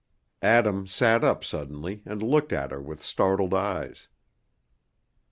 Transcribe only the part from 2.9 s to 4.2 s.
startled eyes.